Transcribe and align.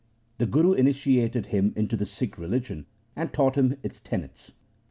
The 0.39 0.47
Guru 0.47 0.73
initiated 0.73 1.45
him 1.45 1.73
into 1.75 1.95
the 1.95 2.07
Sikh 2.07 2.39
religion 2.39 2.87
and 3.15 3.31
taught 3.31 3.55
him 3.55 3.77
its 3.83 3.99
tenets. 3.99 4.51